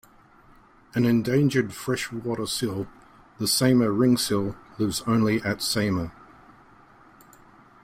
[0.95, 2.87] An endangered freshwater seal,
[3.37, 6.09] the Saimaa Ringed Seal, lives only at Saimaa.